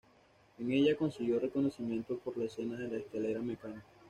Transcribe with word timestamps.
En 0.57 0.71
ella, 0.71 0.95
consiguió 0.95 1.39
reconocimiento 1.39 2.17
por 2.17 2.35
la 2.35 2.45
escena 2.45 2.75
de 2.75 2.87
la 2.87 2.97
escalera 2.97 3.39
mecánica. 3.39 3.85